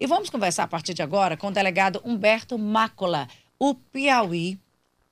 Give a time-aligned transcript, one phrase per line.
[0.00, 3.26] E vamos conversar a partir de agora com o delegado Humberto Mácola.
[3.58, 4.56] O Piauí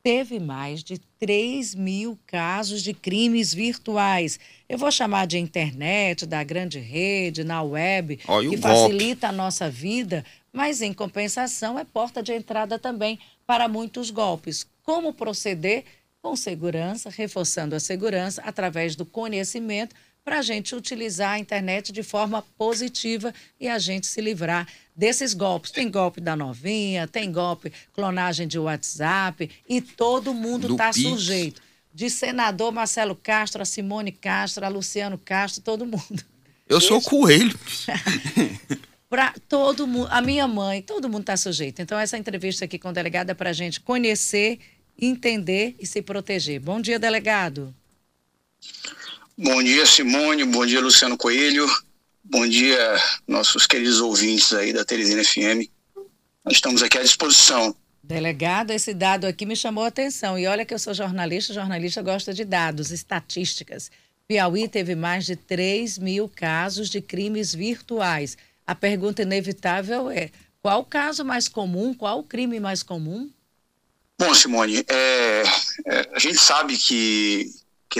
[0.00, 4.38] teve mais de 3 mil casos de crimes virtuais.
[4.68, 9.68] Eu vou chamar de internet, da grande rede, na web, Olha que facilita a nossa
[9.68, 14.64] vida, mas em compensação é porta de entrada também para muitos golpes.
[14.84, 15.82] Como proceder?
[16.22, 19.94] Com segurança, reforçando a segurança através do conhecimento
[20.26, 25.32] para a gente utilizar a internet de forma positiva e a gente se livrar desses
[25.32, 25.70] golpes.
[25.70, 31.62] Tem golpe da novinha, tem golpe clonagem de WhatsApp e todo mundo Do está sujeito.
[31.94, 36.24] De senador Marcelo Castro, a Simone Castro, a Luciano Castro, todo mundo.
[36.68, 37.56] Eu sou coelho.
[39.08, 41.80] Para todo mundo, a minha mãe, todo mundo está sujeito.
[41.80, 44.58] Então, essa entrevista aqui com o delegado é para a gente conhecer,
[45.00, 46.58] entender e se proteger.
[46.58, 47.72] Bom dia, delegado.
[49.38, 50.44] Bom dia, Simone.
[50.44, 51.66] Bom dia, Luciano Coelho.
[52.24, 52.78] Bom dia,
[53.28, 55.68] nossos queridos ouvintes aí da Teresina FM.
[56.42, 57.76] Nós estamos aqui à disposição.
[58.02, 60.38] Delegado, esse dado aqui me chamou a atenção.
[60.38, 63.90] E olha que eu sou jornalista, jornalista gosta de dados, estatísticas.
[64.26, 68.38] Piauí teve mais de 3 mil casos de crimes virtuais.
[68.66, 70.30] A pergunta inevitável é:
[70.62, 73.30] qual o caso mais comum, qual o crime mais comum?
[74.18, 75.42] Bom, Simone, é,
[75.86, 77.50] é, a gente sabe que,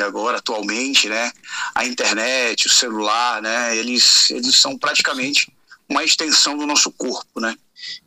[0.01, 1.33] agora, atualmente, né,
[1.75, 5.53] a internet, o celular, né, eles, eles são praticamente
[5.89, 7.57] uma extensão do nosso corpo, né?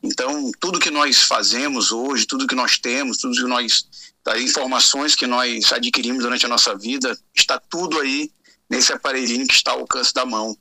[0.01, 3.87] Então, tudo que nós fazemos hoje, tudo que nós temos, tudo que nós,
[4.25, 8.31] as informações que nós adquirimos durante a nossa vida, está tudo aí
[8.69, 10.57] nesse aparelhinho que está ao alcance da mão,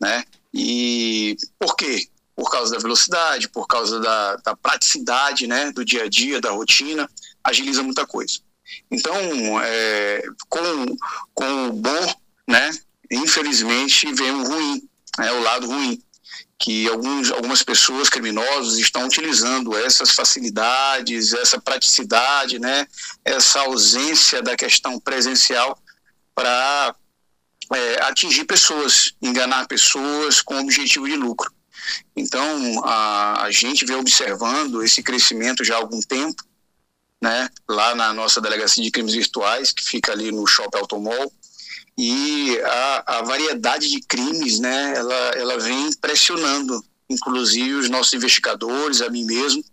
[0.00, 0.24] né?
[0.54, 2.08] E por quê?
[2.34, 6.50] Por causa da velocidade, por causa da, da praticidade, né, do dia a dia, da
[6.50, 7.08] rotina,
[7.42, 8.40] agiliza muita coisa.
[8.90, 10.96] Então, é, com,
[11.34, 12.14] com o bom,
[12.48, 12.70] né,
[13.10, 16.02] infelizmente vem o ruim, né, o lado ruim
[16.58, 22.86] que alguns, algumas pessoas criminosas estão utilizando essas facilidades, essa praticidade, né,
[23.24, 25.76] essa ausência da questão presencial
[26.32, 26.94] para
[27.74, 31.52] é, atingir pessoas, enganar pessoas com objetivo de lucro.
[32.16, 36.44] Então, a, a gente vem observando esse crescimento já há algum tempo,
[37.22, 41.32] né, lá na nossa delegacia de crimes virtuais, que fica ali no Shopping Automol,
[41.96, 49.00] e a, a variedade de crimes, né, ela, ela vem pressionando, inclusive os nossos investigadores,
[49.00, 49.64] a mim mesmo,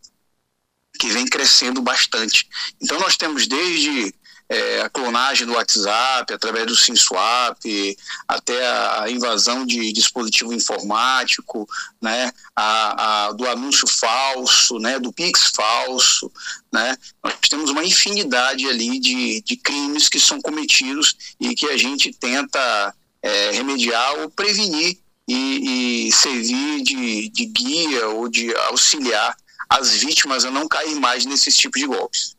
[1.00, 2.48] que vem crescendo bastante.
[2.80, 4.14] Então nós temos desde
[4.50, 7.96] é, a clonagem do WhatsApp, através do SimSwap,
[8.28, 11.70] até a, invasão de dispositivo informático,
[12.02, 16.32] né, a, a, do anúncio falso, né, do Pix falso,
[16.74, 21.78] né, nós temos uma infinidade ali de, de crimes que são cometidos e que a
[21.78, 29.38] gente tenta é, remediar ou prevenir e, e servir de, de guia ou de auxiliar
[29.70, 32.39] as vítimas a não cair mais nesses tipos de golpes.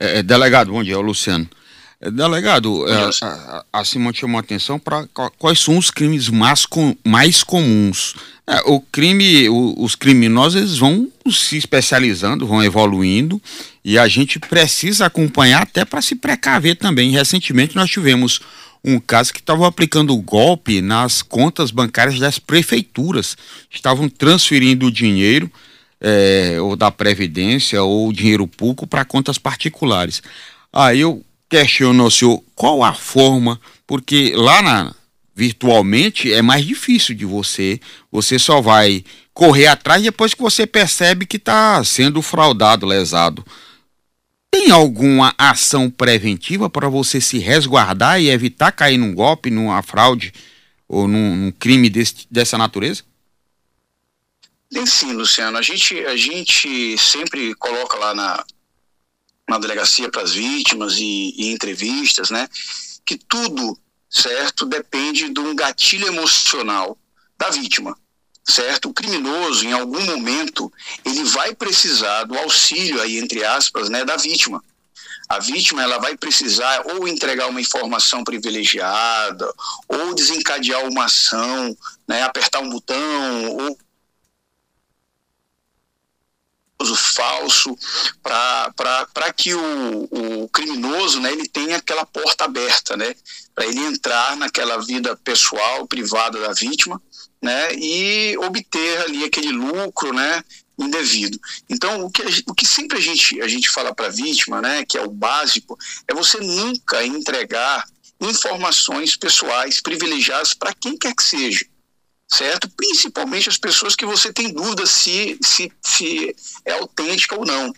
[0.00, 1.46] É, delegado, bom dia, é o Luciano.
[2.00, 5.06] É, delegado, é, a, a Simone chamou a atenção para
[5.38, 8.14] quais são os crimes mais, com, mais comuns.
[8.46, 13.40] É, o crime, o, os criminosos eles vão se especializando, vão evoluindo
[13.84, 17.10] e a gente precisa acompanhar até para se precaver também.
[17.10, 18.40] Recentemente nós tivemos
[18.82, 23.36] um caso que estavam aplicando golpe nas contas bancárias das prefeituras,
[23.70, 25.52] estavam transferindo o dinheiro
[26.00, 30.22] é, ou da Previdência ou dinheiro público para contas particulares.
[30.72, 34.94] Aí eu questiono ao senhor qual a forma, porque lá na,
[35.34, 41.26] virtualmente é mais difícil de você, você só vai correr atrás depois que você percebe
[41.26, 43.44] que está sendo fraudado, lesado.
[44.50, 50.32] Tem alguma ação preventiva para você se resguardar e evitar cair num golpe, numa fraude
[50.88, 53.04] ou num, num crime desse, dessa natureza?
[54.72, 55.58] Tem sim, Luciano.
[55.58, 58.44] A gente, a gente sempre coloca lá na,
[59.48, 62.48] na delegacia para as vítimas e, e entrevistas, né,
[63.04, 63.76] que tudo,
[64.08, 66.96] certo, depende de um gatilho emocional
[67.36, 67.98] da vítima,
[68.44, 68.90] certo?
[68.90, 70.72] O criminoso, em algum momento,
[71.04, 74.62] ele vai precisar do auxílio aí entre aspas, né, da vítima.
[75.28, 79.52] A vítima ela vai precisar ou entregar uma informação privilegiada,
[79.88, 81.76] ou desencadear uma ação,
[82.06, 83.78] né, apertar um botão, ou
[86.96, 87.76] falso
[88.22, 93.14] para que o, o criminoso né, ele tenha aquela porta aberta, né,
[93.54, 97.00] para ele entrar naquela vida pessoal, privada da vítima,
[97.42, 100.42] né, e obter ali aquele lucro, né,
[100.78, 101.38] indevido.
[101.68, 104.84] Então, o que, o que sempre a gente, a gente fala para a vítima, né,
[104.84, 105.78] que é o básico,
[106.08, 107.84] é você nunca entregar
[108.20, 111.69] informações pessoais privilegiadas para quem quer que seja
[112.32, 112.68] certo?
[112.70, 116.34] Principalmente as pessoas que você tem dúvida se, se, se
[116.64, 117.72] é autêntica ou não.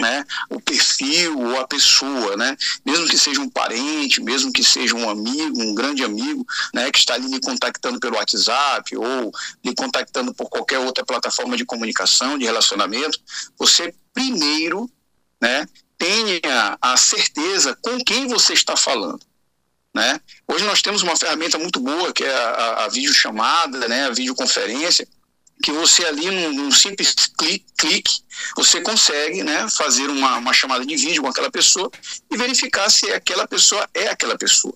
[0.00, 2.56] Né, o perfil ou a pessoa, né,
[2.86, 7.00] mesmo que seja um parente, mesmo que seja um amigo, um grande amigo, né, que
[7.00, 9.30] está ali lhe contactando pelo WhatsApp ou
[9.62, 13.20] lhe contactando por qualquer outra plataforma de comunicação, de relacionamento,
[13.58, 14.90] você primeiro,
[15.38, 15.68] né,
[15.98, 19.20] tenha a certeza com quem você está falando.
[19.94, 20.20] Né?
[20.46, 24.10] Hoje nós temos uma ferramenta muito boa que é a, a, a videochamada, né, a
[24.10, 25.06] videoconferência,
[25.62, 28.22] que você ali num, num simples clique, clique,
[28.56, 31.90] você consegue né, fazer uma, uma chamada de vídeo com aquela pessoa
[32.30, 34.74] e verificar se aquela pessoa é aquela pessoa.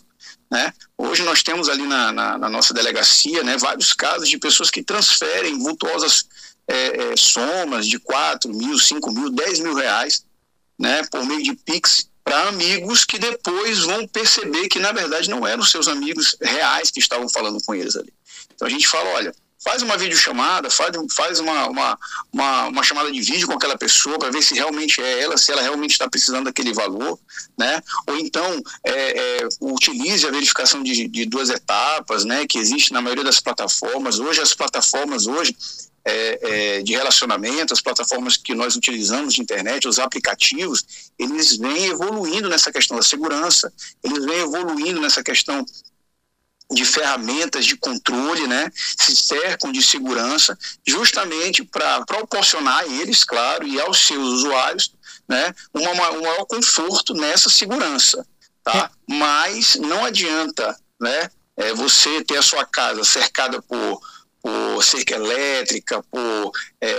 [0.51, 0.73] Né?
[0.99, 4.83] Hoje nós temos ali na, na, na nossa delegacia né, vários casos de pessoas que
[4.83, 6.27] transferem vultuosas
[6.69, 10.25] é, é, somas de 4 mil, 5 mil, 10 mil reais
[10.79, 15.47] né, por meio de Pix para amigos que depois vão perceber que, na verdade, não
[15.47, 18.12] eram seus amigos reais que estavam falando com eles ali.
[18.55, 19.35] Então a gente fala, olha,
[19.65, 21.99] faz uma videochamada, faz, faz uma, uma,
[22.31, 25.51] uma, uma chamada de vídeo com aquela pessoa para ver se realmente é ela, se
[25.51, 27.19] ela realmente está precisando daquele valor,
[27.59, 27.83] né?
[28.07, 32.47] Ou então é, é, utilize a verificação de, de duas etapas, né?
[32.47, 34.19] Que existe na maioria das plataformas.
[34.19, 35.57] Hoje as plataformas hoje
[36.05, 36.39] é,
[36.77, 42.49] é, de relacionamento, as plataformas que nós utilizamos de internet, os aplicativos, eles vêm evoluindo
[42.49, 43.73] nessa questão da segurança,
[44.03, 45.65] eles vêm evoluindo nessa questão
[46.71, 53.67] de ferramentas de controle, né, se cercam de segurança, justamente para proporcionar a eles, claro,
[53.67, 54.93] e aos seus usuários,
[55.29, 58.27] né, uma, um maior conforto nessa segurança,
[58.63, 58.91] tá?
[58.91, 59.15] É.
[59.15, 64.01] Mas não adianta, né, é, você ter a sua casa cercada por
[64.44, 66.91] por cerca elétrica, por é,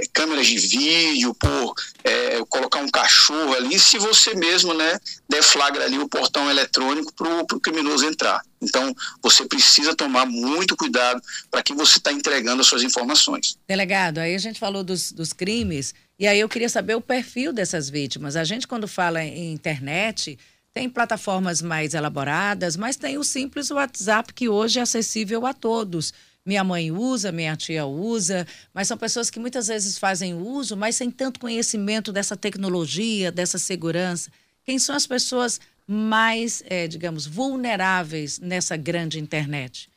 [0.00, 4.98] é, câmeras de vídeo, por é, colocar um cachorro ali, se você mesmo né,
[5.28, 8.42] deflagra ali o portão eletrônico para o criminoso entrar.
[8.60, 8.92] Então,
[9.22, 13.56] você precisa tomar muito cuidado para que você está entregando as suas informações.
[13.68, 17.52] Delegado, aí a gente falou dos, dos crimes, e aí eu queria saber o perfil
[17.52, 18.34] dessas vítimas.
[18.34, 20.36] A gente, quando fala em internet,
[20.74, 26.12] tem plataformas mais elaboradas, mas tem o simples WhatsApp que hoje é acessível a todos
[26.44, 30.96] minha mãe usa, minha tia usa, mas são pessoas que muitas vezes fazem uso, mas
[30.96, 34.30] sem tanto conhecimento dessa tecnologia, dessa segurança.
[34.64, 39.91] Quem são as pessoas mais, é, digamos, vulneráveis nessa grande internet?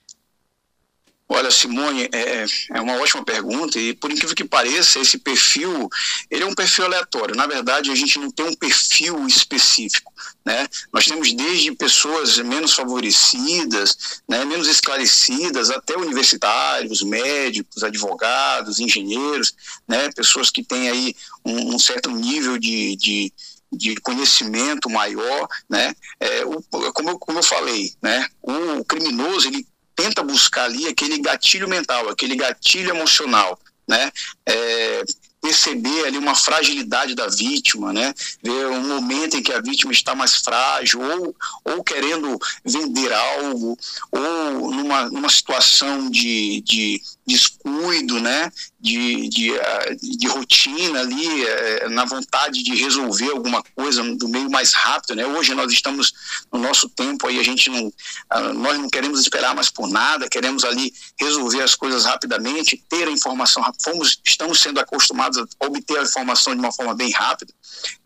[1.27, 5.89] Olha, Simone, é, é uma ótima pergunta e por incrível que pareça, esse perfil,
[6.29, 7.35] ele é um perfil aleatório.
[7.35, 10.13] Na verdade, a gente não tem um perfil específico,
[10.45, 10.67] né?
[10.93, 19.51] Nós temos desde pessoas menos favorecidas, né, menos esclarecidas, até universitários, médicos, advogados, engenheiros,
[19.87, 20.11] né?
[20.11, 23.33] Pessoas que têm aí um, um certo nível de, de
[23.71, 25.93] de conhecimento maior, né?
[26.19, 26.63] É, o,
[26.93, 28.25] como, eu, como eu falei, né?
[28.41, 34.11] O criminoso ele tenta buscar ali aquele gatilho mental, aquele gatilho emocional, né?
[34.45, 35.03] É,
[35.45, 38.13] perceber ali uma fragilidade da vítima, né?
[38.41, 43.77] Ver um momento em que a vítima está mais frágil ou, ou querendo vender algo
[44.11, 48.51] ou numa, numa situação de, de descuido, né?
[48.85, 54.47] De, de, ah, de rotina ali, eh, na vontade de resolver alguma coisa do meio
[54.47, 55.25] mais rápido, né?
[55.25, 56.13] Hoje nós estamos
[56.53, 57.91] no nosso tempo aí, a gente não,
[58.29, 63.07] ah, nós não queremos esperar mais por nada, queremos ali resolver as coisas rapidamente, ter
[63.07, 67.51] a informação, fomos, estamos sendo acostumados a obter a informação de uma forma bem rápida.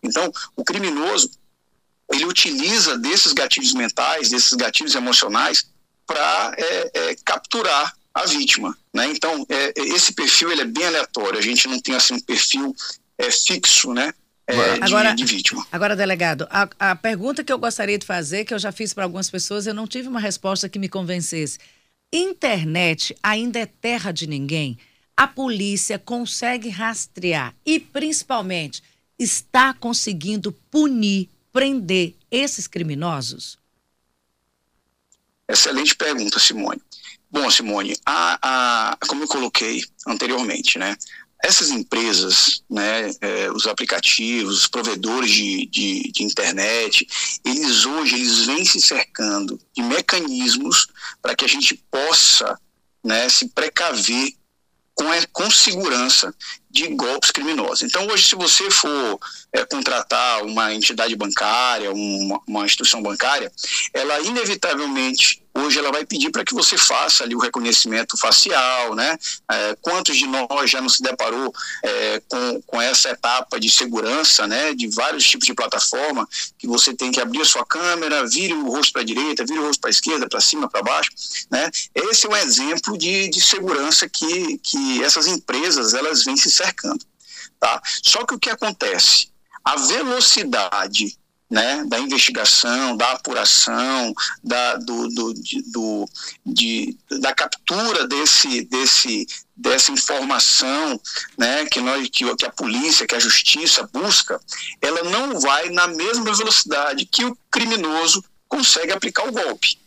[0.02, 1.30] Então, o criminoso,
[2.10, 5.66] ele utiliza desses gatilhos mentais, desses gatilhos emocionais,
[6.08, 8.78] para é, é, capturar a vítima.
[8.94, 9.08] Né?
[9.12, 12.20] Então, é, é, esse perfil ele é bem aleatório, a gente não tem assim, um
[12.20, 12.76] perfil
[13.18, 14.14] é, fixo né?
[14.48, 15.66] É, agora, de, de, vítima.
[15.72, 19.04] Agora, delegado, a, a pergunta que eu gostaria de fazer, que eu já fiz para
[19.04, 21.60] algumas pessoas, eu não tive uma resposta que me convencesse.
[22.12, 24.80] Internet ainda é terra de ninguém?
[25.16, 28.82] A polícia consegue rastrear e, principalmente,
[29.20, 33.60] está conseguindo punir, prender esses criminosos?
[35.50, 36.82] Excelente pergunta, Simone.
[37.32, 40.96] Bom, Simone, a, a, como eu coloquei anteriormente, né,
[41.44, 47.08] essas empresas, né, é, os aplicativos, os provedores de, de, de, internet,
[47.46, 50.88] eles hoje eles vêm se cercando de mecanismos
[51.22, 52.60] para que a gente possa
[53.04, 54.34] né, se precaver
[54.94, 56.36] com, com segurança
[56.70, 57.84] de golpes criminosos.
[57.84, 59.20] Então, hoje, se você for
[59.52, 63.52] é, contratar uma entidade bancária, uma, uma instituição bancária,
[63.94, 69.18] ela inevitavelmente hoje ela vai pedir para que você faça ali o reconhecimento facial, né?
[69.52, 74.48] É, quantos de nós já não se deparou é, com, com essa etapa de segurança,
[74.48, 74.74] né?
[74.74, 78.70] De vários tipos de plataforma que você tem que abrir a sua câmera, vire o
[78.70, 81.12] rosto para a direita, vire o rosto para a esquerda, para cima, para baixo,
[81.52, 81.70] né?
[81.94, 87.06] Esse é um exemplo de, de segurança que, que essas empresas elas vêm se cercando,
[87.60, 87.82] tá?
[88.04, 89.30] Só que o que acontece?
[89.64, 91.18] A velocidade
[91.50, 94.14] né, da investigação, da apuração,
[94.44, 96.08] da, do, do, de, do,
[96.46, 99.26] de, da captura desse, desse,
[99.58, 101.02] dessa informação
[101.38, 104.40] né, que, nós, que, que a polícia, que a justiça busca,
[104.80, 109.80] ela não vai na mesma velocidade que o criminoso consegue aplicar o golpe.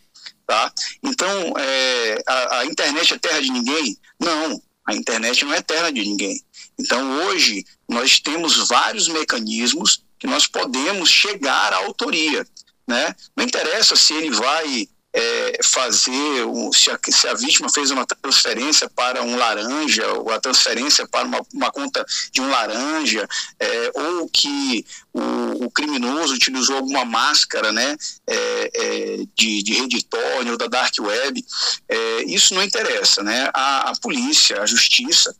[0.45, 0.69] Tá?
[1.01, 3.97] Então, é, a, a internet é terra de ninguém?
[4.19, 6.43] Não, a internet não é terra de ninguém.
[6.79, 12.45] Então, hoje, nós temos vários mecanismos que nós podemos chegar à autoria.
[12.87, 13.15] Né?
[13.35, 18.05] Não interessa se ele vai é, fazer, um, se, a, se, a, vítima fez uma
[18.05, 23.27] transferência para um laranja, ou a transferência para uma, uma conta de um laranja,
[23.59, 30.47] é, ou que o, o, criminoso utilizou alguma máscara né, é, é de, de redditor
[30.47, 31.45] ou da dark web,
[31.87, 33.21] é, isso não interessa.
[33.21, 33.49] Né?
[33.53, 35.35] A, a polícia, a justiça,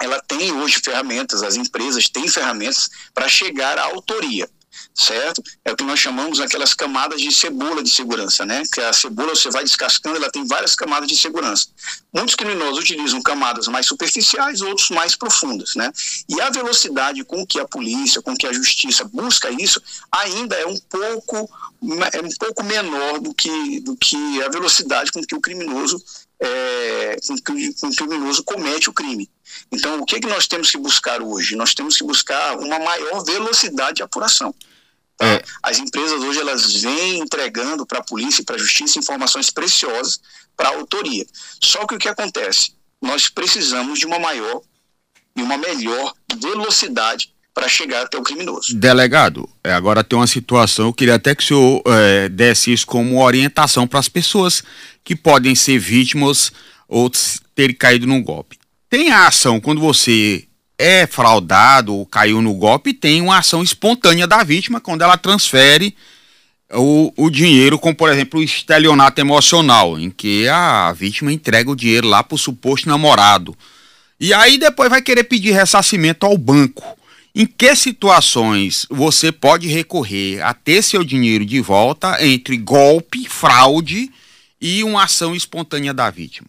[0.00, 4.48] ela tem hoje ferramentas, as empresas têm ferramentas para chegar à autoria,
[4.94, 5.42] certo?
[5.64, 8.62] É o que nós chamamos aquelas camadas de cebola de segurança, né?
[8.72, 11.66] Que a cebola você vai descascando, ela tem várias camadas de segurança.
[12.12, 15.90] Muitos criminosos utilizam camadas mais superficiais, outros mais profundas, né?
[16.28, 20.66] E a velocidade com que a polícia, com que a justiça busca isso, ainda é
[20.66, 21.48] um pouco
[22.12, 26.02] é um pouco menor do que do que a velocidade com que o criminoso
[26.40, 27.52] é, que
[27.86, 29.28] o criminoso comete o crime.
[29.72, 31.56] Então, o que, é que nós temos que buscar hoje?
[31.56, 34.54] Nós temos que buscar uma maior velocidade de apuração.
[35.16, 35.26] Tá?
[35.26, 35.44] É.
[35.62, 40.20] As empresas hoje elas vêm entregando para a polícia e para a justiça informações preciosas
[40.56, 41.26] para a autoria.
[41.62, 42.72] Só que o que acontece?
[43.02, 44.62] Nós precisamos de uma maior
[45.36, 48.72] e uma melhor velocidade para chegar até o criminoso.
[48.72, 52.86] Delegado, é, agora tem uma situação, eu queria até que o senhor é, desse isso
[52.86, 54.62] como orientação para as pessoas
[55.02, 56.52] que podem ser vítimas
[56.86, 57.10] ou
[57.56, 58.56] ter caído num golpe.
[58.88, 60.44] Tem a ação quando você
[60.78, 65.96] é fraudado ou caiu no golpe, tem uma ação espontânea da vítima quando ela transfere
[66.72, 71.74] o, o dinheiro, como por exemplo o estelionato emocional, em que a vítima entrega o
[71.74, 73.58] dinheiro lá para o suposto namorado.
[74.20, 76.97] E aí depois vai querer pedir ressarcimento ao banco.
[77.40, 84.12] Em que situações você pode recorrer a ter seu dinheiro de volta entre golpe, fraude
[84.60, 86.48] e uma ação espontânea da vítima?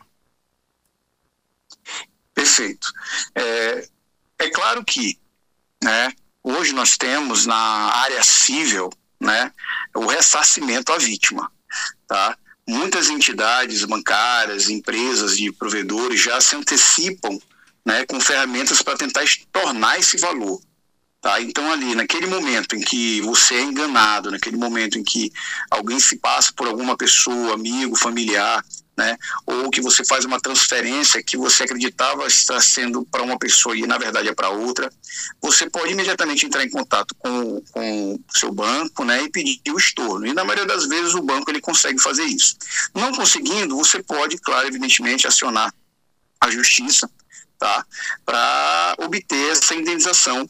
[2.34, 2.92] Perfeito.
[3.36, 3.88] É,
[4.40, 5.20] é claro que
[5.84, 6.12] né,
[6.44, 9.54] hoje nós temos na área civil né,
[9.96, 11.52] o ressarcimento à vítima.
[12.08, 12.36] Tá?
[12.68, 17.38] Muitas entidades bancárias, empresas de provedores já se antecipam
[17.86, 20.60] né, com ferramentas para tentar tornar esse valor.
[21.22, 21.42] Tá?
[21.42, 25.32] Então, ali, naquele momento em que você é enganado, naquele momento em que
[25.70, 28.64] alguém se passa por alguma pessoa, amigo, familiar,
[28.98, 29.18] né?
[29.46, 33.86] Ou que você faz uma transferência que você acreditava estar sendo para uma pessoa e
[33.86, 34.90] na verdade é para outra,
[35.42, 39.24] você pode imediatamente entrar em contato com, com o seu banco, né?
[39.24, 40.26] E pedir o estorno.
[40.26, 42.58] E na maioria das vezes o banco ele consegue fazer isso.
[42.94, 45.74] Não conseguindo, você pode, claro, evidentemente, acionar
[46.40, 47.10] a justiça,
[47.58, 47.86] tá?
[48.26, 50.50] Para obter essa indenização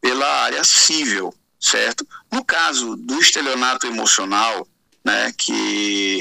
[0.00, 2.06] pela área civil, certo?
[2.30, 4.66] No caso do estelionato emocional,
[5.04, 5.52] né, que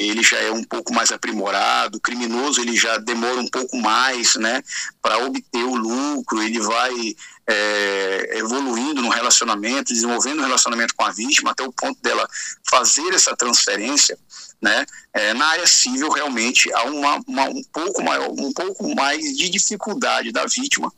[0.10, 4.36] ele já é um pouco mais aprimorado, o criminoso ele já demora um pouco mais
[4.36, 4.63] né,
[5.01, 7.15] para obter o lucro, ele vai
[7.46, 12.27] é, evoluindo no relacionamento, desenvolvendo um relacionamento com a vítima até o ponto dela
[12.69, 14.17] fazer essa transferência.
[14.60, 19.38] Né, é, na área civil realmente há uma, uma, um pouco maior, um pouco mais
[19.38, 20.91] de dificuldade da vítima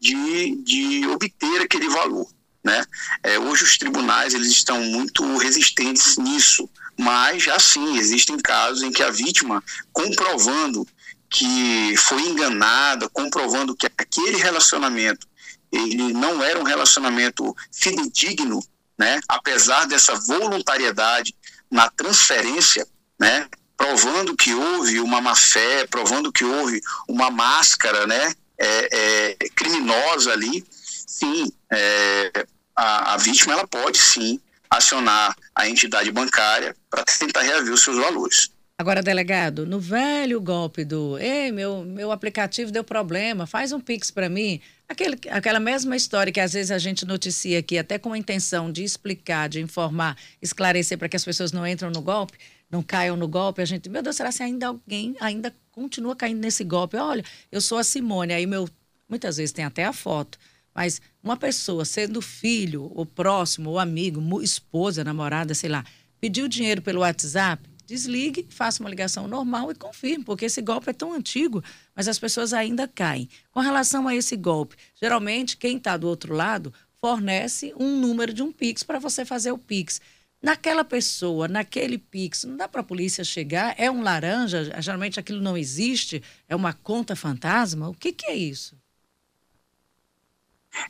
[0.00, 2.28] de, de obter aquele valor.
[2.62, 2.84] Né?
[3.22, 8.90] É, hoje os tribunais eles estão muito resistentes nisso, mas já sim existem casos em
[8.90, 9.62] que a vítima,
[9.92, 10.86] comprovando
[11.30, 15.26] que foi enganada, comprovando que aquele relacionamento
[15.70, 18.62] ele não era um relacionamento fidedigno,
[18.98, 19.20] né?
[19.28, 21.34] apesar dessa voluntariedade
[21.70, 22.86] na transferência,
[23.18, 23.46] né?
[23.76, 28.34] provando que houve uma má fé, provando que houve uma máscara né?
[28.60, 36.10] É, é, criminosa ali, sim, é, a, a vítima ela pode sim acionar a entidade
[36.10, 38.50] bancária para tentar reaver os seus valores.
[38.80, 44.08] Agora, delegado, no velho golpe do ei, meu, meu aplicativo deu problema, faz um Pix
[44.08, 44.60] para mim.
[44.88, 48.70] Aquele, aquela mesma história que às vezes a gente noticia aqui, até com a intenção
[48.70, 52.38] de explicar, de informar, esclarecer para que as pessoas não entram no golpe,
[52.70, 56.40] não caiam no golpe, a gente, meu Deus, será que ainda alguém ainda continua caindo
[56.40, 56.96] nesse golpe?
[56.96, 58.68] Olha, eu sou a Simone, aí meu,
[59.08, 60.38] muitas vezes tem até a foto,
[60.74, 65.84] mas uma pessoa sendo filho, ou próximo, ou amigo, esposa, namorada, sei lá,
[66.20, 70.92] pediu dinheiro pelo WhatsApp, desligue, faça uma ligação normal e confirme, porque esse golpe é
[70.92, 71.64] tão antigo,
[71.96, 73.28] mas as pessoas ainda caem.
[73.50, 78.42] Com relação a esse golpe, geralmente quem está do outro lado fornece um número de
[78.42, 80.00] um Pix para você fazer o Pix.
[80.40, 83.74] Naquela pessoa, naquele Pix, não dá para a polícia chegar?
[83.76, 84.70] É um laranja?
[84.80, 86.22] Geralmente aquilo não existe?
[86.48, 87.88] É uma conta fantasma?
[87.88, 88.76] O que, que é isso?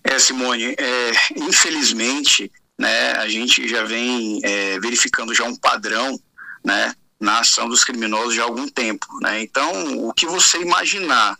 [0.04, 6.20] É, Simone, é, infelizmente, né, a gente já vem é, verificando já um padrão
[6.62, 9.06] né, na ação dos criminosos já há algum tempo.
[9.22, 9.42] Né?
[9.42, 11.38] Então, o que você imaginar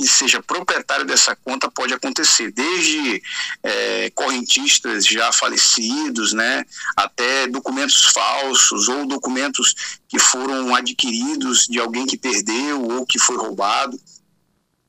[0.00, 3.22] que seja proprietário dessa conta pode acontecer, desde
[3.62, 6.64] é, correntistas já falecidos, né,
[6.96, 13.36] até documentos falsos ou documentos que foram adquiridos de alguém que perdeu ou que foi
[13.36, 14.00] roubado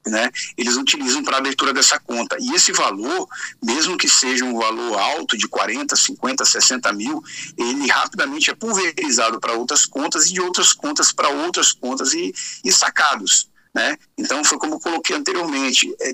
[0.07, 2.35] né, eles utilizam para a abertura dessa conta.
[2.39, 3.27] E esse valor,
[3.61, 7.23] mesmo que seja um valor alto de 40, 50, 60 mil,
[7.55, 12.33] ele rapidamente é pulverizado para outras contas e de outras contas para outras contas e,
[12.63, 13.50] e sacados.
[13.73, 13.97] Né?
[14.17, 15.93] Então, foi como eu coloquei anteriormente.
[16.01, 16.13] É,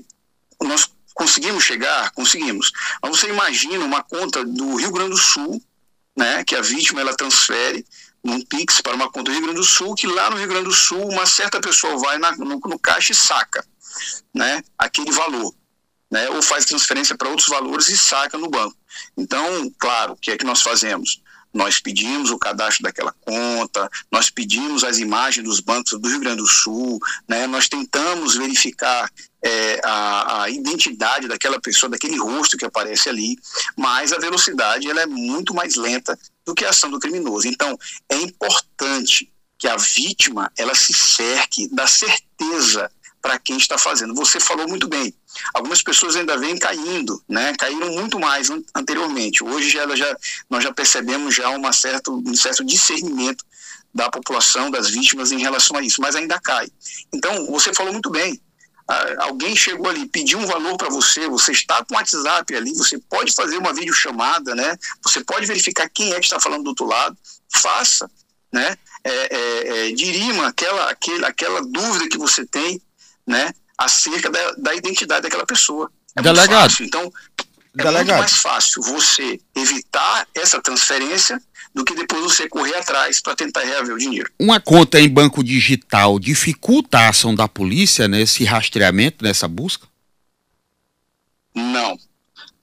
[0.62, 2.12] nós conseguimos chegar?
[2.12, 2.72] Conseguimos.
[3.02, 5.62] Mas você imagina uma conta do Rio Grande do Sul,
[6.16, 7.86] né, que a vítima ela transfere
[8.24, 10.66] num Pix para uma conta do Rio Grande do Sul, que lá no Rio Grande
[10.66, 13.66] do Sul uma certa pessoa vai na, no, no caixa e saca
[14.34, 15.54] né, aquele valor.
[16.10, 18.78] Né, ou faz transferência para outros valores e saca no banco.
[19.18, 21.22] Então, claro, o que é que nós fazemos?
[21.54, 26.38] Nós pedimos o cadastro daquela conta, nós pedimos as imagens dos bancos do Rio Grande
[26.38, 29.10] do Sul, né, nós tentamos verificar
[29.42, 33.38] é, a, a, identidade daquela pessoa, daquele rosto que aparece ali,
[33.76, 37.48] mas a velocidade ela é muito mais lenta do que a ação do criminoso.
[37.48, 37.78] Então,
[38.10, 44.14] é importante que a vítima ela se cerque da certeza para quem está fazendo.
[44.16, 45.14] Você falou muito bem.
[45.54, 47.54] Algumas pessoas ainda vêm caindo, né?
[47.58, 49.44] Caíram muito mais anteriormente.
[49.44, 50.18] Hoje já, já
[50.50, 53.44] nós já percebemos já uma certo, um certo discernimento
[53.94, 56.68] da população, das vítimas em relação a isso, mas ainda cai.
[57.14, 58.40] Então, você falou muito bem.
[59.20, 62.98] alguém chegou ali, pediu um valor para você, você está com o WhatsApp ali, você
[63.10, 64.78] pode fazer uma videochamada, né?
[65.04, 67.18] Você pode verificar quem é que está falando do outro lado,
[67.50, 68.10] faça,
[68.54, 68.78] né?
[69.04, 72.82] É, é, é, dirima aquela, aquela, aquela dúvida que você tem
[73.28, 75.92] né, acerca da, da identidade daquela pessoa.
[76.16, 76.74] É Delegado.
[76.82, 77.12] Então,
[77.78, 78.08] é Delegado.
[78.08, 81.40] muito mais fácil você evitar essa transferência
[81.76, 84.32] do que depois você correr atrás para tentar reaver o dinheiro.
[84.40, 89.88] Uma conta em banco digital dificulta a ação da polícia nesse rastreamento, nessa busca?
[91.54, 92.00] Não,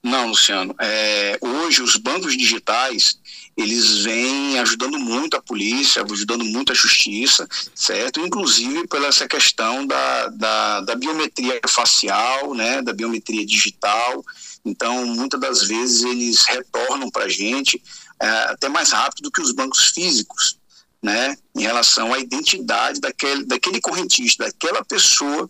[0.03, 0.75] não, Luciano.
[0.79, 3.17] É, hoje os bancos digitais
[3.57, 8.19] eles vêm ajudando muito a polícia, ajudando muito a justiça, certo?
[8.19, 14.23] Inclusive pela essa questão da, da, da biometria facial, né, da biometria digital.
[14.65, 17.81] Então, muitas das vezes eles retornam para a gente
[18.21, 20.57] é, até mais rápido do que os bancos físicos,
[21.01, 25.49] né, em relação à identidade daquele, daquele correntista, daquela pessoa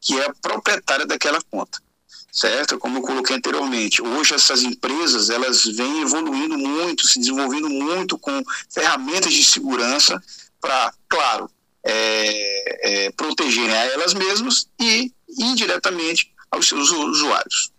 [0.00, 1.80] que é proprietária daquela conta
[2.32, 2.78] certo?
[2.78, 8.42] Como eu coloquei anteriormente, hoje essas empresas elas vêm evoluindo muito, se desenvolvendo muito com
[8.70, 10.20] ferramentas de segurança
[10.58, 11.50] para, claro,
[11.84, 17.70] é, é, protegerem a elas mesmas e indiretamente aos seus usuários.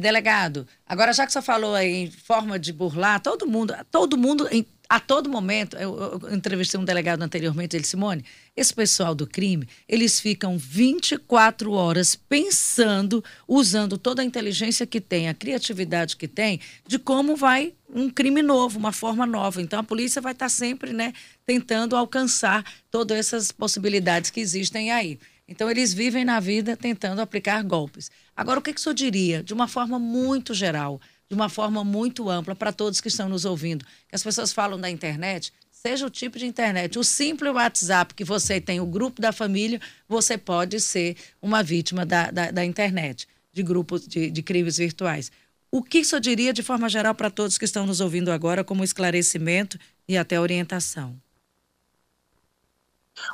[0.00, 4.46] Delegado, agora já que você falou aí em forma de burlar, todo mundo, todo mundo
[4.52, 8.24] em a todo momento, eu, eu, entrevistei um delegado anteriormente, ele Simone,
[8.56, 15.28] esse pessoal do crime, eles ficam 24 horas pensando, usando toda a inteligência que tem,
[15.28, 19.62] a criatividade que tem, de como vai um crime novo, uma forma nova.
[19.62, 21.12] Então a polícia vai estar sempre, né,
[21.46, 25.20] tentando alcançar todas essas possibilidades que existem aí.
[25.46, 28.10] Então eles vivem na vida tentando aplicar golpes.
[28.36, 31.00] Agora o que, que o senhor diria, de uma forma muito geral?
[31.30, 33.86] De uma forma muito ampla para todos que estão nos ouvindo.
[34.08, 38.24] Que as pessoas falam da internet, seja o tipo de internet, o simples WhatsApp que
[38.24, 43.28] você tem, o grupo da família, você pode ser uma vítima da, da, da internet,
[43.52, 45.30] de grupos de, de crimes virtuais.
[45.70, 48.82] O que isso diria de forma geral para todos que estão nos ouvindo agora, como
[48.82, 51.16] esclarecimento e até orientação?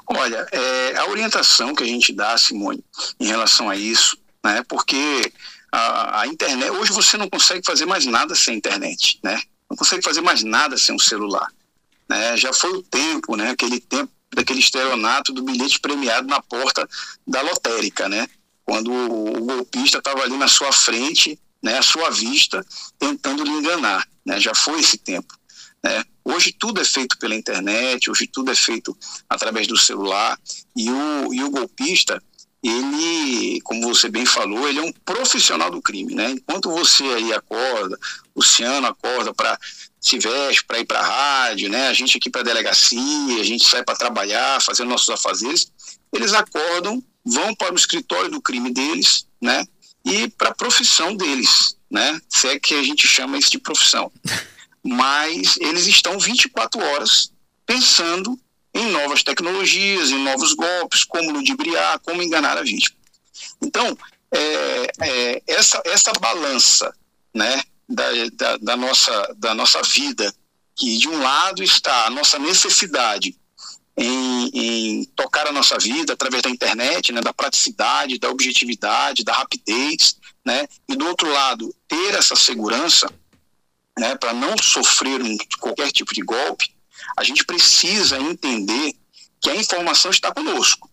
[0.06, 2.84] Olha, é, a orientação que a gente dá, Simone,
[3.18, 5.32] em relação a isso, né, porque
[5.76, 9.40] a, a, internet, hoje você não consegue fazer mais nada sem internet, né?
[9.68, 11.52] Não consegue fazer mais nada sem um celular.
[12.08, 12.36] Né?
[12.36, 13.50] Já foi o tempo, né?
[13.50, 16.88] Aquele tempo daquele estelionato do bilhete premiado na porta
[17.26, 18.26] da lotérica, né?
[18.64, 22.64] Quando o, o golpista estava ali na sua frente, né, à sua vista,
[22.98, 24.08] tentando lhe enganar.
[24.24, 24.40] Né?
[24.40, 25.34] Já foi esse tempo.
[25.82, 26.04] Né?
[26.24, 28.96] Hoje tudo é feito pela internet, hoje tudo é feito
[29.28, 30.38] através do celular
[30.74, 32.20] e o, e o golpista,
[32.62, 36.30] ele, como você bem falou, ele é um profissional do crime, né?
[36.30, 37.98] Enquanto você aí acorda,
[38.34, 39.58] o Luciano acorda para
[40.00, 41.88] se veste para ir para a rádio, né?
[41.88, 45.70] A gente aqui para a delegacia, a gente sai para trabalhar, fazendo nossos afazeres,
[46.12, 49.64] eles acordam, vão para o escritório do crime deles, né?
[50.04, 52.20] E para a profissão deles, né?
[52.28, 54.10] Se é que a gente chama isso de profissão.
[54.82, 57.32] Mas eles estão 24 horas
[57.66, 58.38] pensando
[58.76, 62.94] em novas tecnologias, em novos golpes, como ludibriar, como enganar a vítima.
[63.62, 63.96] Então,
[64.30, 66.94] é, é, essa, essa balança
[67.34, 70.32] né, da, da, da, nossa, da nossa vida,
[70.74, 73.34] que de um lado está a nossa necessidade
[73.96, 79.32] em, em, tocar a nossa vida através da internet, né, da praticidade, da objetividade, da
[79.32, 83.10] rapidez, né, e do outro lado ter essa segurança,
[83.98, 86.75] né, para não sofrer um, qualquer tipo de golpe,
[87.16, 88.94] a gente precisa entender
[89.40, 90.90] que a informação está conosco,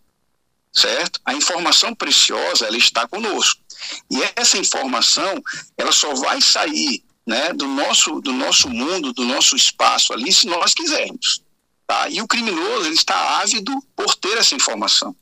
[0.71, 1.19] certo?
[1.25, 3.61] A informação preciosa, ela está conosco.
[4.09, 5.41] E essa informação,
[5.77, 10.47] ela só vai sair né, do, nosso, do nosso mundo, do nosso espaço ali, se
[10.47, 11.41] nós quisermos.
[11.87, 12.09] Tá?
[12.09, 15.15] E o criminoso ele está ávido por ter essa informação.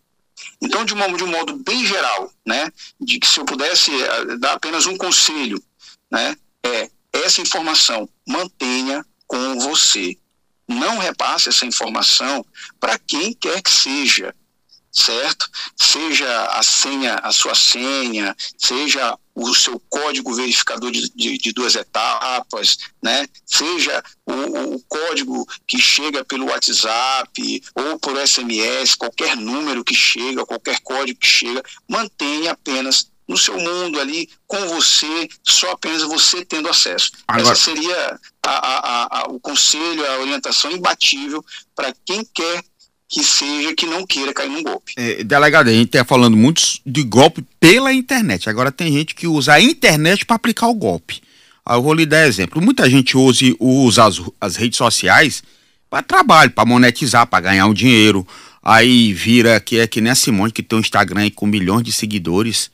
[0.61, 4.37] Então, de, uma, de um modo bem geral, né, de que se eu pudesse uh,
[4.39, 5.61] dar apenas um conselho,
[6.09, 10.17] né, é essa informação mantenha com você.
[10.71, 12.45] Não repasse essa informação
[12.79, 14.33] para quem quer que seja,
[14.91, 15.49] certo?
[15.75, 21.75] Seja a senha, a sua senha, seja o seu código verificador de, de, de duas
[21.75, 23.27] etapas, né?
[23.45, 30.45] Seja o, o, código que chega pelo WhatsApp ou por SMS, qualquer número que chega,
[30.45, 36.43] qualquer código que chega, mantenha apenas no seu mundo ali, com você, só apenas você
[36.43, 37.11] tendo acesso.
[37.25, 37.53] Agora...
[37.53, 42.61] Essa seria a, a, a, o conselho, a orientação imbatível para quem quer
[43.07, 44.93] que seja que não queira cair num golpe.
[44.97, 48.49] É, delegado, a gente está falando muito de golpe pela internet.
[48.49, 51.21] Agora tem gente que usa a internet para aplicar o golpe.
[51.65, 52.61] Aí eu vou lhe dar exemplo.
[52.61, 55.41] Muita gente usa, usa as, as redes sociais
[55.89, 58.27] para trabalho, para monetizar, para ganhar um dinheiro.
[58.61, 61.91] Aí vira que é que nem a Simone, que tem um Instagram com milhões de
[61.93, 62.69] seguidores.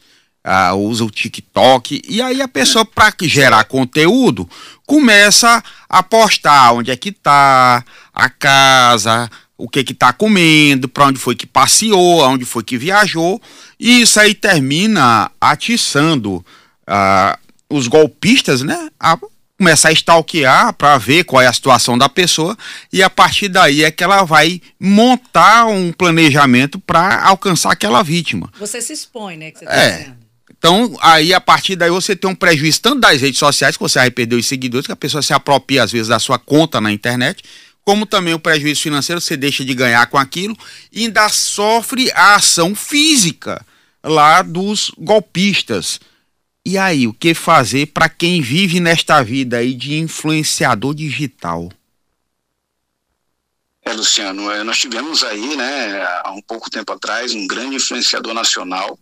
[0.47, 4.49] Uh, usa o TikTok, e aí a pessoa, para gerar conteúdo,
[4.85, 7.83] começa a postar onde é que tá,
[8.13, 12.77] a casa, o que que tá comendo, para onde foi que passeou, aonde foi que
[12.77, 13.41] viajou,
[13.77, 17.37] e isso aí termina atiçando uh,
[17.69, 19.17] os golpistas, né, a
[19.57, 22.55] começar a stalkear para ver qual é a situação da pessoa
[22.93, 28.51] e a partir daí é que ela vai montar um planejamento para alcançar aquela vítima.
[28.59, 29.97] Você se expõe, né, que você tá é.
[29.97, 30.26] Dizendo.
[30.57, 33.99] Então, aí a partir daí você tem um prejuízo tanto das redes sociais, que você
[33.99, 36.91] vai perder os seguidores, que a pessoa se apropria às vezes da sua conta na
[36.91, 37.43] internet,
[37.83, 40.57] como também o prejuízo financeiro, você deixa de ganhar com aquilo
[40.91, 43.65] e ainda sofre a ação física
[44.03, 45.99] lá dos golpistas.
[46.65, 51.71] E aí, o que fazer para quem vive nesta vida aí de influenciador digital?
[53.85, 58.33] É, Luciano, é, nós tivemos aí, né, há um pouco tempo atrás, um grande influenciador
[58.33, 58.99] nacional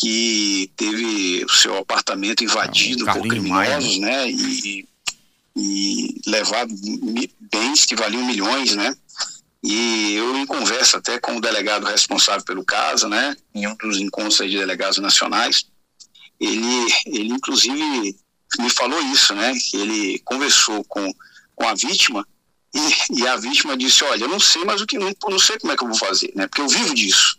[0.00, 4.86] que teve o seu apartamento invadido por criminosos, né, e
[5.56, 6.66] e levar
[7.40, 8.94] bens que valiam milhões, né?
[9.62, 13.98] E eu, em conversa até com o delegado responsável pelo caso, né, em um dos
[13.98, 15.66] encontros de delegados nacionais,
[16.38, 18.16] ele, ele inclusive
[18.58, 21.14] me falou isso, né, que ele conversou com,
[21.54, 22.26] com a vítima
[22.74, 25.58] e, e a vítima disse, olha, eu não sei mais o que, não, não sei
[25.58, 27.38] como é que eu vou fazer, né, porque eu vivo disso.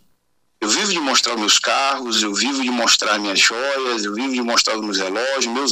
[0.60, 4.42] Eu vivo de mostrar meus carros, eu vivo de mostrar minhas joias, eu vivo de
[4.42, 5.70] mostrar os meus relógios, meus,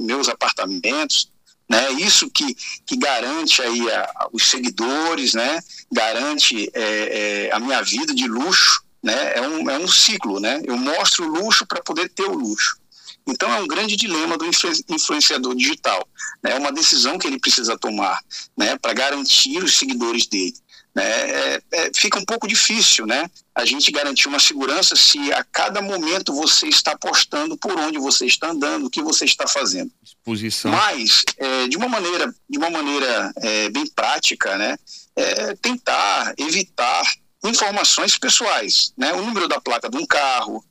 [0.00, 1.30] meus apartamentos,
[1.68, 1.92] né?
[1.92, 2.54] Isso que,
[2.86, 5.60] que garante aí a, a, os seguidores, né?
[5.92, 9.34] Garante é, é, a minha vida de luxo, né?
[9.36, 10.62] É um, é um ciclo, né?
[10.64, 12.78] Eu mostro o luxo para poder ter o luxo.
[13.26, 14.44] Então é um grande dilema do
[14.88, 16.06] influenciador digital.
[16.42, 16.52] Né?
[16.52, 18.20] É uma decisão que ele precisa tomar
[18.56, 18.76] né?
[18.76, 20.54] para garantir os seguidores dele.
[20.94, 21.04] Né?
[21.04, 23.28] É, é, fica um pouco difícil né?
[23.54, 28.26] a gente garantir uma segurança se a cada momento você está postando por onde você
[28.26, 29.90] está andando, o que você está fazendo.
[30.02, 30.70] Exposição.
[30.70, 34.76] Mas, é, de uma maneira, de uma maneira é, bem prática, né?
[35.16, 37.04] É, tentar evitar
[37.44, 39.12] informações pessoais, né?
[39.12, 40.64] o número da placa de um carro,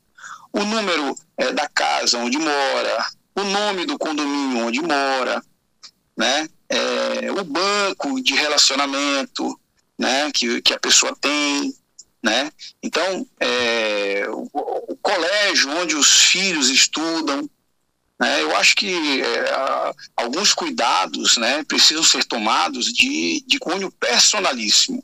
[0.51, 3.05] o número é, da casa onde mora,
[3.35, 5.41] o nome do condomínio onde mora,
[6.17, 6.47] né?
[6.69, 9.59] É, o banco de relacionamento,
[9.97, 11.73] né, que, que a pessoa tem,
[12.23, 12.51] né?
[12.81, 17.49] Então, é, o, o, colégio onde os filhos estudam,
[18.19, 25.03] né, eu acho que é, alguns cuidados né, precisam ser tomados de, de cunho personalíssimo.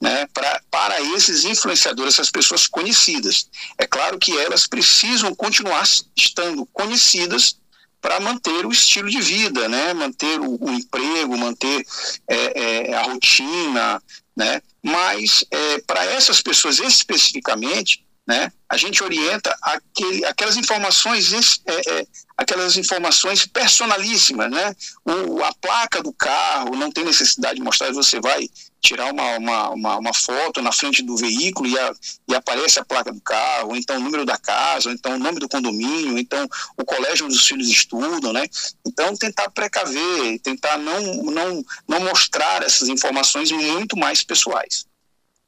[0.00, 3.48] Né, pra, para esses influenciadores, essas pessoas conhecidas.
[3.76, 5.82] É claro que elas precisam continuar
[6.14, 7.56] estando conhecidas
[8.00, 9.92] para manter o estilo de vida, né?
[9.92, 11.84] manter o, o emprego, manter
[12.28, 14.02] é, é, a rotina,
[14.38, 14.62] né?
[14.80, 21.32] mas é, para essas pessoas especificamente, né, a gente orienta aquele, aquelas informações
[21.66, 24.76] é, é, aquelas informações personalíssimas, né?
[25.04, 28.46] O, a placa do carro não tem necessidade de mostrar, você vai
[28.80, 31.92] tirar uma, uma, uma, uma, foto na frente do veículo e, a,
[32.28, 35.18] e aparece a placa do carro, ou então o número da casa, ou então o
[35.18, 38.44] nome do condomínio, ou então o colégio onde os filhos estudam, né?
[38.86, 44.87] Então tentar precaver, tentar não, não, não mostrar essas informações muito mais pessoais.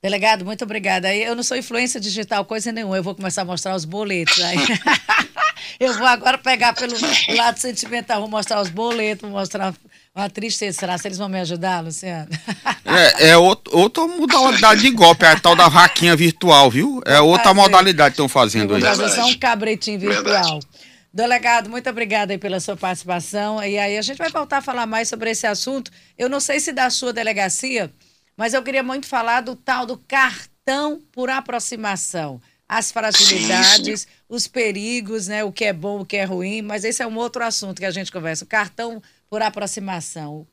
[0.03, 1.15] Delegado, muito obrigada.
[1.15, 2.97] Eu não sou influência digital, coisa nenhuma.
[2.97, 4.43] Eu vou começar a mostrar os boletos.
[4.43, 4.57] Aí.
[5.79, 6.95] eu vou agora pegar pelo
[7.37, 9.75] lado sentimental, vou mostrar os boletos, vou mostrar
[10.15, 12.29] uma tristeza, será se eles vão me ajudar, Luciano?
[12.93, 17.01] É, é outro, outra modalidade de golpe, é a tal da vaquinha virtual, viu?
[17.07, 18.81] É outra modalidade que estão fazendo aí.
[18.81, 20.25] Fazer só um cabretinho virtual.
[20.25, 20.67] Verdade.
[21.15, 23.63] Delegado, muito obrigada aí pela sua participação.
[23.63, 25.93] E aí a gente vai voltar a falar mais sobre esse assunto.
[26.19, 27.93] Eu não sei se da sua delegacia,
[28.41, 32.41] mas eu queria muito falar do tal do cartão por aproximação.
[32.67, 35.45] As fragilidades, sim, os perigos, né?
[35.45, 37.85] O que é bom, o que é ruim, mas esse é um outro assunto que
[37.85, 38.45] a gente conversa.
[38.45, 40.47] O cartão por aproximação.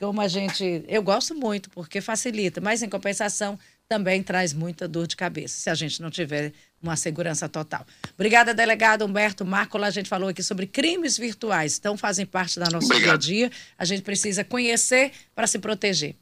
[0.00, 0.82] Como a gente.
[0.88, 5.68] Eu gosto muito, porque facilita, mas em compensação também traz muita dor de cabeça, se
[5.68, 7.86] a gente não tiver uma segurança total.
[8.14, 9.88] Obrigada, delegado Humberto Marcola.
[9.88, 13.52] A gente falou aqui sobre crimes virtuais, então fazem parte da nossa dia a dia.
[13.78, 16.16] A gente precisa conhecer para se proteger.